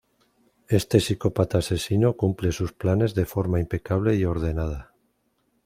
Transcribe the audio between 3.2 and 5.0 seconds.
forma impecable y ordenada.